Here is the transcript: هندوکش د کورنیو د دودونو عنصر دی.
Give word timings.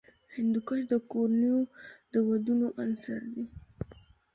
هندوکش 0.35 0.81
د 0.91 0.93
کورنیو 1.11 1.59
د 2.11 2.13
دودونو 2.27 2.67
عنصر 2.81 3.21
دی. 3.33 3.45